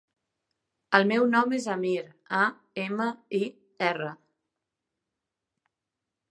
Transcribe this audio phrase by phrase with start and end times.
[0.99, 1.93] El meu nom és Amir:
[2.39, 2.41] a,
[2.85, 3.09] ema,
[3.43, 3.53] i,
[3.93, 4.11] erra.